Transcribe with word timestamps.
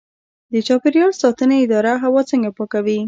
د 0.53 0.55
چاپیریال 0.67 1.11
ساتنې 1.21 1.57
اداره 1.65 1.93
هوا 2.03 2.21
څنګه 2.31 2.49
پاکوي؟ 2.57 2.97